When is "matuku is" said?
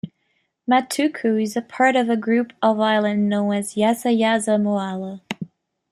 0.67-1.55